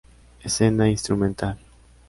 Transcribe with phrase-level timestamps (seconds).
[0.41, 1.59] Escena instrumental